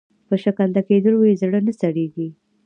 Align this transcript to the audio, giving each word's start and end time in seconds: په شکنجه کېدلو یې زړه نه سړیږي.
په 0.27 0.35
شکنجه 0.43 0.81
کېدلو 0.87 1.19
یې 1.27 1.33
زړه 1.41 1.59
نه 1.65 1.73
سړیږي. 1.81 2.27